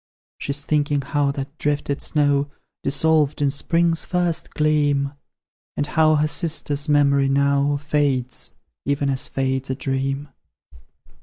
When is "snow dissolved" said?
2.01-3.39